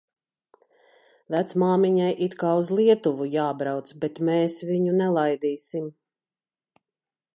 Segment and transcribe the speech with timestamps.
[1.33, 5.87] Vecmāmiņai it kā uz Lietuvu jābrauc, bet mēs viņu nelaidīsim.